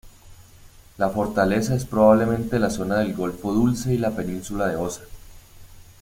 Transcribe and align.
La 0.97 1.09
fortaleza 1.11 1.75
es 1.75 1.85
probablemente 1.85 2.57
la 2.57 2.71
zona 2.71 2.97
del 2.97 3.13
golfo 3.13 3.53
Dulce 3.53 3.93
y 3.93 3.99
la 3.99 4.09
península 4.09 4.65
de 4.69 4.75
Osa. 4.75 5.03